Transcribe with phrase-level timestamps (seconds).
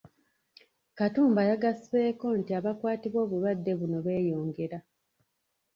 [0.97, 4.77] Katumba yagasseeko nti abakwatibwa obulwadde buno beeyongera.